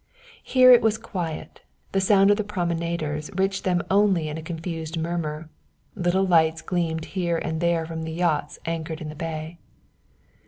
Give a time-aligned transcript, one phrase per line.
[0.41, 4.97] Here it was quiet, the sound of the promenaders reaching them only in a confused
[4.97, 5.47] murmur.
[5.95, 9.59] Little lights gleamed here and there from the yachts anchored in the bay.